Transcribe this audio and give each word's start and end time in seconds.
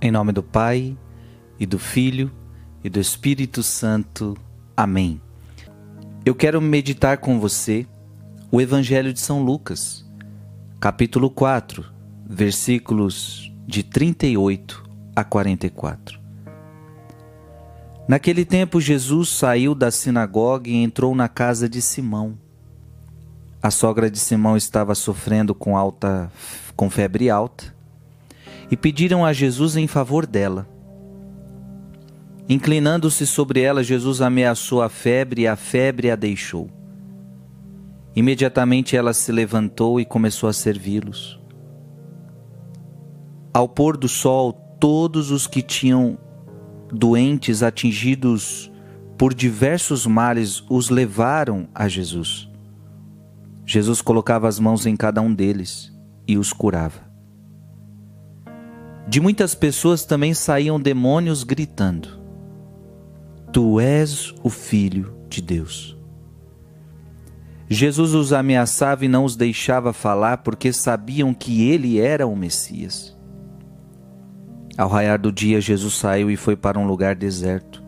Em 0.00 0.10
nome 0.10 0.30
do 0.30 0.42
Pai, 0.42 0.96
e 1.58 1.64
do 1.64 1.78
Filho, 1.78 2.30
e 2.84 2.90
do 2.90 3.00
Espírito 3.00 3.62
Santo. 3.62 4.36
Amém. 4.76 5.20
Eu 6.22 6.34
quero 6.34 6.60
meditar 6.60 7.16
com 7.16 7.40
você 7.40 7.86
o 8.52 8.60
Evangelho 8.60 9.10
de 9.10 9.20
São 9.20 9.42
Lucas, 9.42 10.04
capítulo 10.78 11.30
4, 11.30 11.82
versículos 12.26 13.50
de 13.66 13.82
38 13.82 14.84
a 15.14 15.24
44. 15.24 16.20
Naquele 18.06 18.44
tempo, 18.44 18.80
Jesus 18.80 19.30
saiu 19.30 19.74
da 19.74 19.90
sinagoga 19.90 20.68
e 20.68 20.74
entrou 20.74 21.14
na 21.14 21.28
casa 21.28 21.68
de 21.68 21.80
Simão. 21.80 22.38
A 23.62 23.70
sogra 23.70 24.10
de 24.10 24.18
Simão 24.18 24.58
estava 24.58 24.94
sofrendo 24.94 25.54
com 25.54 25.74
alta 25.74 26.30
com 26.76 26.90
febre 26.90 27.30
alta 27.30 27.75
e 28.70 28.76
pediram 28.76 29.24
a 29.24 29.32
Jesus 29.32 29.76
em 29.76 29.86
favor 29.86 30.26
dela. 30.26 30.68
Inclinando-se 32.48 33.26
sobre 33.26 33.60
ela, 33.60 33.82
Jesus 33.82 34.20
ameaçou 34.20 34.80
a 34.80 34.88
febre 34.88 35.42
e 35.42 35.46
a 35.46 35.56
febre 35.56 36.10
a 36.10 36.16
deixou. 36.16 36.70
Imediatamente 38.14 38.96
ela 38.96 39.12
se 39.12 39.30
levantou 39.32 40.00
e 40.00 40.04
começou 40.04 40.48
a 40.48 40.52
servi-los. 40.52 41.40
Ao 43.52 43.68
pôr 43.68 43.96
do 43.96 44.08
sol, 44.08 44.52
todos 44.52 45.30
os 45.30 45.46
que 45.46 45.60
tinham 45.60 46.18
doentes 46.92 47.62
atingidos 47.62 48.70
por 49.18 49.34
diversos 49.34 50.06
males 50.06 50.62
os 50.68 50.88
levaram 50.88 51.68
a 51.74 51.88
Jesus. 51.88 52.48
Jesus 53.64 54.00
colocava 54.00 54.46
as 54.46 54.60
mãos 54.60 54.86
em 54.86 54.94
cada 54.94 55.20
um 55.20 55.34
deles 55.34 55.92
e 56.28 56.38
os 56.38 56.52
curava. 56.52 57.05
De 59.06 59.20
muitas 59.20 59.54
pessoas 59.54 60.04
também 60.04 60.34
saíam 60.34 60.80
demônios 60.80 61.44
gritando: 61.44 62.08
Tu 63.52 63.80
és 63.80 64.34
o 64.42 64.50
Filho 64.50 65.16
de 65.28 65.40
Deus. 65.40 65.96
Jesus 67.68 68.14
os 68.14 68.32
ameaçava 68.32 69.04
e 69.04 69.08
não 69.08 69.24
os 69.24 69.36
deixava 69.36 69.92
falar 69.92 70.38
porque 70.38 70.72
sabiam 70.72 71.34
que 71.34 71.68
ele 71.68 71.98
era 71.98 72.26
o 72.26 72.36
Messias. 72.36 73.16
Ao 74.76 74.88
raiar 74.88 75.20
do 75.20 75.32
dia, 75.32 75.60
Jesus 75.60 75.94
saiu 75.94 76.30
e 76.30 76.36
foi 76.36 76.54
para 76.54 76.78
um 76.78 76.86
lugar 76.86 77.14
deserto. 77.14 77.82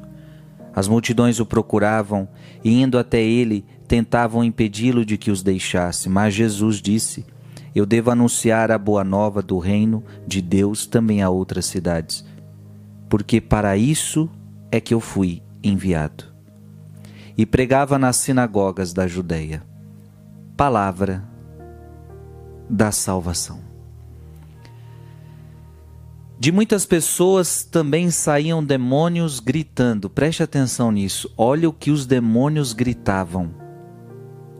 As 0.75 0.89
multidões 0.89 1.39
o 1.39 1.47
procuravam 1.47 2.29
e, 2.65 2.81
indo 2.81 2.99
até 2.99 3.21
ele, 3.21 3.65
tentavam 3.87 4.43
impedi-lo 4.45 5.05
de 5.05 5.17
que 5.17 5.31
os 5.31 5.43
deixasse, 5.43 6.09
mas 6.09 6.35
Jesus 6.35 6.81
disse: 6.81 7.27
eu 7.75 7.87
devo 7.87 8.11
anunciar 8.11 8.71
a 8.71 8.79
boa 8.79 9.05
nova 9.05 9.43
do 9.43 9.59
reino 9.59 10.03
de 10.27 10.41
Deus 10.43 10.87
também 10.87 11.23
a 11.23 11.31
outras 11.31 11.67
cidades, 11.67 12.25
porque 13.09 13.41
para 13.41 13.77
isso 13.77 14.29
é 14.71 14.81
que 14.81 14.95
eu 14.95 15.01
fui 15.01 15.43
enviado. 15.63 16.25
E 17.37 17.47
pregava 17.47 17.99
nas 17.99 18.17
sinagogas 18.17 18.93
da 18.93 19.07
Judéia. 19.07 19.63
Palavra 20.57 21.25
da 22.69 22.91
salvação. 22.91 23.61
De 26.39 26.53
muitas 26.53 26.87
pessoas 26.87 27.65
também 27.65 28.11
saíam 28.13 28.63
demônios 28.63 29.41
gritando. 29.41 30.09
Preste 30.09 30.43
atenção 30.43 30.93
nisso. 30.93 31.33
Olha 31.37 31.69
o 31.69 31.73
que 31.73 31.91
os 31.91 32.07
demônios 32.07 32.73
gritavam: 32.73 33.53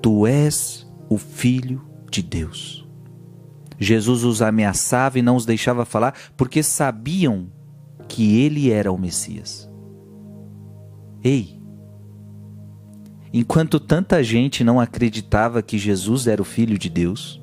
Tu 0.03 0.27
és 0.27 0.89
o 1.09 1.17
filho 1.17 1.85
de 2.11 2.21
Deus. 2.21 2.88
Jesus 3.79 4.25
os 4.25 4.43
ameaçava 4.43 5.19
e 5.19 5.23
não 5.23 5.37
os 5.37 5.47
deixava 5.47 5.85
falar 5.85 6.15
porque 6.37 6.63
sabiam 6.63 7.51
que 8.09 8.41
ele 8.41 8.71
era 8.71 8.91
o 8.91 8.99
Messias. 8.99 9.71
Ei, 11.23 11.61
enquanto 13.33 13.79
tanta 13.79 14.23
gente 14.23 14.65
não 14.65 14.81
acreditava 14.81 15.63
que 15.63 15.79
Jesus 15.79 16.27
era 16.27 16.43
o 16.43 16.45
Filho 16.45 16.79
de 16.79 16.89
Deus, 16.89 17.41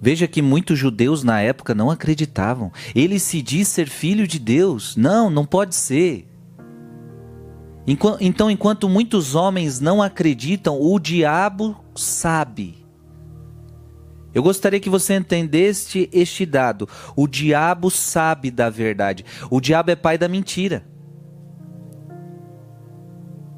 Veja 0.00 0.28
que 0.28 0.40
muitos 0.40 0.78
judeus 0.78 1.24
na 1.24 1.40
época 1.40 1.74
não 1.74 1.90
acreditavam. 1.90 2.72
Ele 2.94 3.18
se 3.18 3.42
diz 3.42 3.66
ser 3.66 3.88
filho 3.88 4.28
de 4.28 4.38
Deus. 4.38 4.96
Não, 4.96 5.28
não 5.28 5.44
pode 5.44 5.74
ser. 5.74 6.28
Então, 8.20 8.50
enquanto 8.50 8.88
muitos 8.88 9.34
homens 9.34 9.80
não 9.80 10.02
acreditam, 10.02 10.78
o 10.80 10.98
diabo 10.98 11.74
sabe. 11.98 12.86
Eu 14.32 14.42
gostaria 14.42 14.78
que 14.78 14.90
você 14.90 15.14
entendesse 15.14 16.08
este 16.12 16.46
dado. 16.46 16.88
O 17.16 17.26
diabo 17.26 17.90
sabe 17.90 18.50
da 18.50 18.70
verdade. 18.70 19.24
O 19.50 19.60
diabo 19.60 19.90
é 19.90 19.96
pai 19.96 20.16
da 20.16 20.28
mentira. 20.28 20.86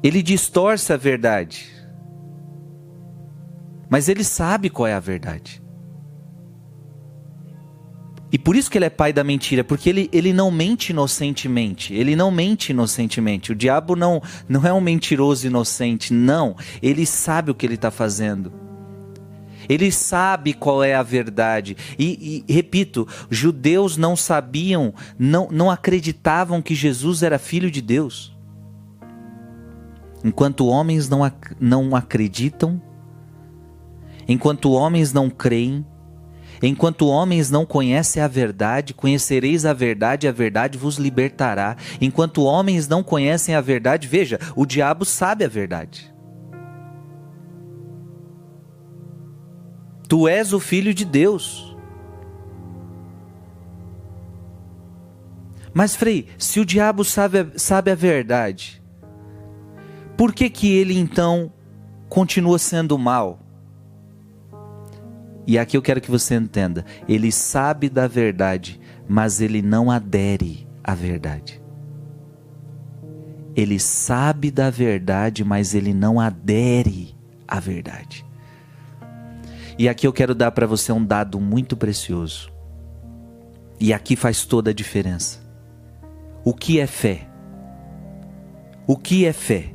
Ele 0.03 0.23
distorce 0.23 0.91
a 0.91 0.97
verdade. 0.97 1.69
Mas 3.89 4.09
ele 4.09 4.23
sabe 4.23 4.69
qual 4.69 4.87
é 4.87 4.93
a 4.93 4.99
verdade. 4.99 5.60
E 8.31 8.37
por 8.37 8.55
isso 8.55 8.71
que 8.71 8.77
ele 8.77 8.85
é 8.85 8.89
pai 8.89 9.11
da 9.11 9.23
mentira, 9.23 9.63
porque 9.63 9.89
ele, 9.89 10.09
ele 10.13 10.31
não 10.31 10.49
mente 10.49 10.91
inocentemente. 10.91 11.93
Ele 11.93 12.15
não 12.15 12.31
mente 12.31 12.69
inocentemente. 12.69 13.51
O 13.51 13.55
diabo 13.55 13.95
não, 13.95 14.21
não 14.47 14.65
é 14.65 14.71
um 14.71 14.79
mentiroso 14.79 15.45
inocente, 15.45 16.13
não. 16.13 16.55
Ele 16.81 17.05
sabe 17.05 17.51
o 17.51 17.55
que 17.55 17.65
ele 17.65 17.75
está 17.75 17.91
fazendo. 17.91 18.53
Ele 19.67 19.91
sabe 19.91 20.53
qual 20.53 20.81
é 20.81 20.95
a 20.95 21.03
verdade. 21.03 21.75
E, 21.99 22.43
e, 22.47 22.53
repito, 22.53 23.07
judeus 23.29 23.97
não 23.97 24.15
sabiam, 24.15 24.93
não, 25.19 25.49
não 25.51 25.69
acreditavam 25.69 26.61
que 26.61 26.73
Jesus 26.73 27.23
era 27.23 27.37
filho 27.37 27.69
de 27.69 27.81
Deus. 27.81 28.35
Enquanto 30.23 30.67
homens 30.67 31.09
não, 31.09 31.29
não 31.59 31.95
acreditam, 31.95 32.81
enquanto 34.27 34.71
homens 34.71 35.11
não 35.11 35.29
creem, 35.29 35.85
Enquanto 36.61 37.07
homens 37.07 37.49
não 37.49 37.65
conhecem 37.65 38.21
a 38.21 38.27
verdade, 38.27 38.93
conhecereis 38.93 39.65
a 39.65 39.73
verdade, 39.73 40.27
e 40.27 40.29
a 40.29 40.31
verdade 40.31 40.77
vos 40.77 40.97
libertará. 40.97 41.75
Enquanto 41.99 42.43
homens 42.43 42.87
não 42.87 43.01
conhecem 43.01 43.55
a 43.55 43.61
verdade, 43.61 44.07
veja, 44.07 44.39
o 44.55 44.65
diabo 44.65 45.03
sabe 45.03 45.43
a 45.43 45.47
verdade. 45.47 46.13
Tu 50.07 50.27
és 50.27 50.53
o 50.53 50.59
filho 50.59 50.93
de 50.93 51.05
Deus. 51.05 51.75
Mas, 55.73 55.95
Frei, 55.95 56.27
se 56.37 56.59
o 56.59 56.65
diabo 56.65 57.03
sabe, 57.05 57.57
sabe 57.57 57.91
a 57.91 57.95
verdade, 57.95 58.83
por 60.17 60.33
que 60.33 60.49
que 60.49 60.71
ele 60.71 60.99
então 60.99 61.51
continua 62.09 62.59
sendo 62.59 62.99
mal? 62.99 63.39
E 65.51 65.59
aqui 65.59 65.75
eu 65.75 65.81
quero 65.81 65.99
que 65.99 66.09
você 66.09 66.35
entenda: 66.35 66.85
ele 67.09 67.29
sabe 67.29 67.89
da 67.89 68.07
verdade, 68.07 68.79
mas 69.05 69.41
ele 69.41 69.61
não 69.61 69.91
adere 69.91 70.65
à 70.81 70.95
verdade. 70.95 71.61
Ele 73.53 73.77
sabe 73.77 74.49
da 74.49 74.69
verdade, 74.69 75.43
mas 75.43 75.75
ele 75.75 75.93
não 75.93 76.21
adere 76.21 77.13
à 77.45 77.59
verdade. 77.59 78.25
E 79.77 79.89
aqui 79.89 80.07
eu 80.07 80.13
quero 80.13 80.33
dar 80.33 80.51
para 80.51 80.65
você 80.65 80.89
um 80.93 81.03
dado 81.03 81.37
muito 81.37 81.75
precioso. 81.75 82.49
E 83.77 83.91
aqui 83.91 84.15
faz 84.15 84.45
toda 84.45 84.69
a 84.69 84.73
diferença. 84.73 85.41
O 86.45 86.53
que 86.53 86.79
é 86.79 86.87
fé? 86.87 87.27
O 88.87 88.95
que 88.95 89.25
é 89.25 89.33
fé? 89.33 89.73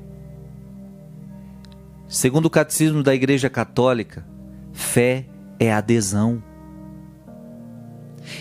Segundo 2.08 2.46
o 2.46 2.50
catecismo 2.50 3.02
da 3.02 3.14
Igreja 3.14 3.50
Católica, 3.50 4.26
fé 4.72 5.26
é 5.58 5.72
adesão. 5.72 6.42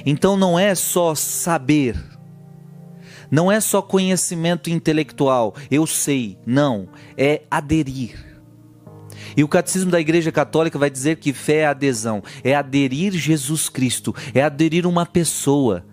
Então 0.06 0.36
não 0.36 0.58
é 0.58 0.74
só 0.74 1.14
saber, 1.14 1.96
não 3.30 3.52
é 3.52 3.60
só 3.60 3.82
conhecimento 3.82 4.70
intelectual, 4.70 5.56
eu 5.70 5.86
sei, 5.86 6.38
não, 6.46 6.88
é 7.18 7.44
aderir. 7.50 8.24
E 9.38 9.44
o 9.44 9.48
catecismo 9.48 9.92
da 9.92 10.00
Igreja 10.00 10.32
Católica 10.32 10.80
vai 10.80 10.90
dizer 10.90 11.18
que 11.18 11.34
fé 11.34 11.58
é 11.58 11.66
adesão, 11.68 12.24
é 12.44 12.56
aderir 12.56 13.14
Jesus 13.14 13.70
Cristo, 13.70 14.16
é 14.34 14.42
aderir 14.42 14.88
uma 14.88 15.06
pessoa 15.06 15.86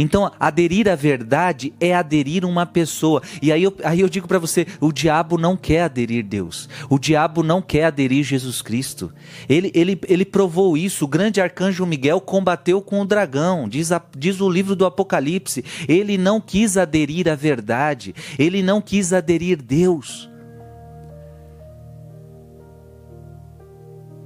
então, 0.00 0.30
aderir 0.38 0.88
à 0.88 0.94
verdade 0.94 1.74
é 1.80 1.92
aderir 1.92 2.44
uma 2.44 2.64
pessoa. 2.64 3.20
E 3.42 3.50
aí 3.50 3.64
eu, 3.64 3.76
aí 3.82 4.00
eu 4.00 4.08
digo 4.08 4.28
para 4.28 4.38
você: 4.38 4.64
o 4.80 4.92
diabo 4.92 5.36
não 5.36 5.56
quer 5.56 5.82
aderir 5.82 6.24
Deus. 6.24 6.68
O 6.88 7.00
diabo 7.00 7.42
não 7.42 7.60
quer 7.60 7.86
aderir 7.86 8.22
Jesus 8.22 8.62
Cristo. 8.62 9.12
Ele, 9.48 9.72
ele, 9.74 10.00
ele 10.06 10.24
provou 10.24 10.76
isso. 10.76 11.04
O 11.04 11.08
grande 11.08 11.40
arcanjo 11.40 11.84
Miguel 11.84 12.20
combateu 12.20 12.80
com 12.80 13.00
o 13.00 13.04
dragão, 13.04 13.68
diz, 13.68 13.90
a, 13.90 14.00
diz 14.16 14.40
o 14.40 14.48
livro 14.48 14.76
do 14.76 14.86
Apocalipse. 14.86 15.64
Ele 15.88 16.16
não 16.16 16.40
quis 16.40 16.76
aderir 16.76 17.28
à 17.28 17.34
verdade. 17.34 18.14
Ele 18.38 18.62
não 18.62 18.80
quis 18.80 19.12
aderir 19.12 19.60
Deus. 19.60 20.30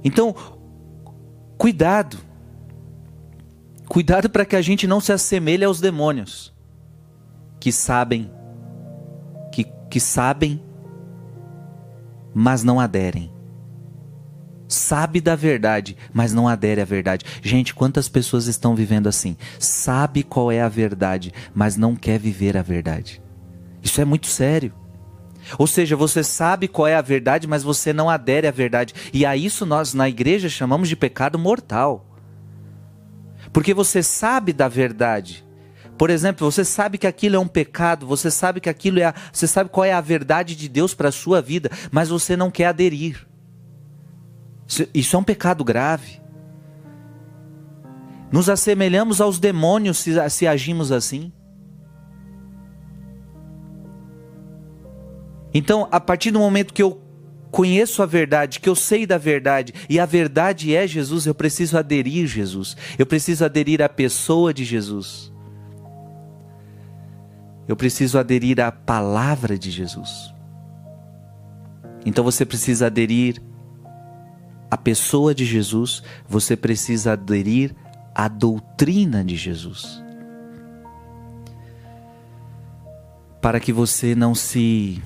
Então, 0.03 0.35
cuidado. 1.57 2.32
Cuidado 3.93 4.27
para 4.27 4.43
que 4.43 4.55
a 4.55 4.61
gente 4.61 4.87
não 4.87 4.99
se 4.99 5.11
assemelhe 5.11 5.63
aos 5.63 5.79
demônios 5.79 6.51
que 7.59 7.71
sabem, 7.71 8.31
que, 9.51 9.67
que 9.87 9.99
sabem, 9.99 10.59
mas 12.33 12.63
não 12.63 12.79
aderem. 12.79 13.31
Sabe 14.67 15.21
da 15.21 15.35
verdade, 15.35 15.95
mas 16.11 16.33
não 16.33 16.47
adere 16.47 16.81
à 16.81 16.85
verdade. 16.85 17.23
Gente, 17.43 17.75
quantas 17.75 18.09
pessoas 18.09 18.47
estão 18.47 18.73
vivendo 18.73 19.05
assim? 19.05 19.37
Sabe 19.59 20.23
qual 20.23 20.51
é 20.51 20.59
a 20.59 20.67
verdade, 20.67 21.31
mas 21.53 21.77
não 21.77 21.95
quer 21.95 22.17
viver 22.17 22.57
a 22.57 22.63
verdade. 22.63 23.21
Isso 23.83 24.01
é 24.01 24.05
muito 24.05 24.25
sério. 24.25 24.73
Ou 25.55 25.67
seja, 25.67 25.95
você 25.95 26.23
sabe 26.23 26.67
qual 26.67 26.87
é 26.87 26.95
a 26.95 27.01
verdade, 27.01 27.47
mas 27.47 27.61
você 27.61 27.93
não 27.93 28.09
adere 28.09 28.47
à 28.47 28.51
verdade. 28.51 28.91
E 29.13 29.23
a 29.23 29.37
isso 29.37 29.67
nós 29.67 29.93
na 29.93 30.09
igreja 30.09 30.49
chamamos 30.49 30.89
de 30.89 30.95
pecado 30.95 31.37
mortal. 31.37 32.09
Porque 33.53 33.73
você 33.73 34.01
sabe 34.01 34.51
da 34.51 34.67
verdade. 34.67 35.45
Por 35.95 36.09
exemplo, 36.09 36.51
você 36.51 36.65
sabe 36.65 36.97
que 36.97 37.05
aquilo 37.05 37.35
é 37.35 37.39
um 37.39 37.47
pecado, 37.47 38.07
você 38.07 38.31
sabe 38.31 38.59
que 38.59 38.67
aquilo 38.67 38.99
é, 38.99 39.13
você 39.31 39.47
sabe 39.47 39.69
qual 39.69 39.85
é 39.85 39.93
a 39.93 40.01
verdade 40.01 40.55
de 40.55 40.67
Deus 40.67 40.95
para 40.95 41.09
a 41.09 41.11
sua 41.11 41.39
vida, 41.39 41.69
mas 41.91 42.09
você 42.09 42.35
não 42.35 42.49
quer 42.49 42.65
aderir. 42.65 43.27
Isso 44.91 45.15
é 45.15 45.19
um 45.19 45.23
pecado 45.23 45.63
grave. 45.63 46.19
Nos 48.31 48.49
assemelhamos 48.49 49.21
aos 49.21 49.37
demônios 49.37 49.99
se, 49.99 50.29
se 50.31 50.47
agimos 50.47 50.91
assim. 50.91 51.31
Então, 55.53 55.87
a 55.91 55.99
partir 55.99 56.31
do 56.31 56.39
momento 56.39 56.73
que 56.73 56.81
eu 56.81 57.02
conheço 57.53 58.01
a 58.01 58.07
verdade, 58.07 58.59
que 58.59 58.67
eu 58.67 58.73
sei 58.73 59.05
da 59.05 59.19
verdade, 59.19 59.75
e 59.87 59.99
a 59.99 60.07
verdade 60.07 60.75
é 60.75 60.87
Jesus, 60.87 61.27
eu 61.27 61.35
preciso 61.35 61.77
aderir 61.77 62.23
a 62.23 62.27
Jesus. 62.27 62.75
Eu 62.97 63.05
preciso 63.05 63.45
aderir 63.45 63.79
à 63.79 63.87
pessoa 63.87 64.51
de 64.51 64.65
Jesus. 64.65 65.31
Eu 67.67 67.75
preciso 67.75 68.17
aderir 68.17 68.59
à 68.59 68.71
palavra 68.71 69.55
de 69.55 69.69
Jesus. 69.69 70.33
Então 72.03 72.23
você 72.23 72.43
precisa 72.43 72.87
aderir 72.87 73.39
à 74.71 74.75
pessoa 74.75 75.35
de 75.35 75.45
Jesus, 75.45 76.01
você 76.27 76.57
precisa 76.57 77.13
aderir 77.13 77.75
à 78.15 78.27
doutrina 78.27 79.23
de 79.23 79.35
Jesus. 79.35 80.03
Para 83.39 83.59
que 83.59 83.71
você 83.71 84.15
não 84.15 84.33
se 84.33 84.99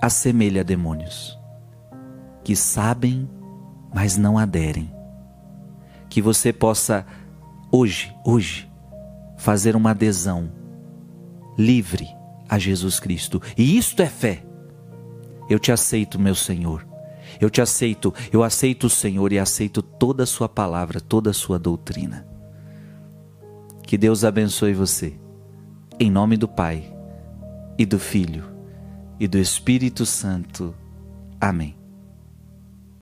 assemelha 0.00 0.62
a 0.62 0.64
demônios 0.64 1.38
que 2.42 2.56
sabem, 2.56 3.28
mas 3.94 4.16
não 4.16 4.38
aderem. 4.38 4.90
Que 6.08 6.20
você 6.20 6.52
possa 6.52 7.06
hoje, 7.70 8.14
hoje, 8.24 8.70
fazer 9.36 9.76
uma 9.76 9.90
adesão 9.90 10.50
livre 11.56 12.08
a 12.48 12.58
Jesus 12.58 12.98
Cristo. 12.98 13.40
E 13.56 13.76
isto 13.76 14.02
é 14.02 14.06
fé. 14.06 14.42
Eu 15.48 15.58
te 15.58 15.70
aceito, 15.70 16.18
meu 16.18 16.34
Senhor. 16.34 16.86
Eu 17.40 17.48
te 17.48 17.60
aceito, 17.60 18.12
eu 18.32 18.42
aceito 18.42 18.86
o 18.86 18.90
Senhor 18.90 19.32
e 19.32 19.38
aceito 19.38 19.82
toda 19.82 20.24
a 20.24 20.26
sua 20.26 20.48
palavra, 20.48 21.00
toda 21.00 21.30
a 21.30 21.34
sua 21.34 21.58
doutrina. 21.58 22.26
Que 23.82 23.96
Deus 23.96 24.24
abençoe 24.24 24.74
você. 24.74 25.18
Em 25.98 26.10
nome 26.10 26.36
do 26.36 26.48
Pai 26.48 26.92
e 27.78 27.86
do 27.86 27.98
Filho 27.98 28.44
e 29.18 29.28
do 29.28 29.38
Espírito 29.38 30.04
Santo. 30.04 30.74
Amém. 31.40 31.79